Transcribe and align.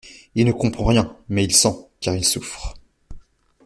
Il 0.33 0.47
ne 0.47 0.51
comprend 0.51 0.85
rien; 0.85 1.15
mais 1.29 1.43
il 1.43 1.53
sent, 1.55 1.75
car 1.99 2.15
il 2.15 2.25
souffre. 2.25 2.73